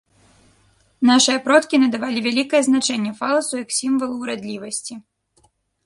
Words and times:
Нашыя 1.09 1.41
продкі 1.47 1.75
надавалі 1.85 2.19
вялікае 2.29 2.61
значэнне 2.71 3.11
фаласу 3.23 3.53
як 3.63 3.69
сімвалу 3.81 4.15
ўрадлівасці. 4.23 4.93